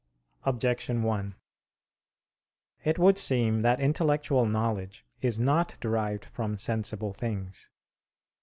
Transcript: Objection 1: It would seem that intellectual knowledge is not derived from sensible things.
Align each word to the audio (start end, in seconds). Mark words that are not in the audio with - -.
Objection 0.45 1.03
1: 1.03 1.35
It 2.83 2.97
would 2.97 3.19
seem 3.19 3.61
that 3.61 3.79
intellectual 3.79 4.47
knowledge 4.47 5.05
is 5.21 5.39
not 5.39 5.77
derived 5.79 6.25
from 6.25 6.57
sensible 6.57 7.13
things. 7.13 7.69